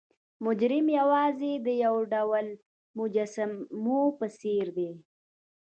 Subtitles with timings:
[0.45, 2.47] مجرم یوازې د یو ډول
[2.97, 4.91] مجسمو پسې دی.